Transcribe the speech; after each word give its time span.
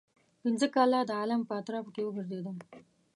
پنځه 0.41 0.67
کاله 0.75 0.99
د 1.05 1.11
عالم 1.19 1.41
په 1.47 1.53
اطرافو 1.59 1.93
کې 1.95 2.05
وګرځېدم. 2.05 2.57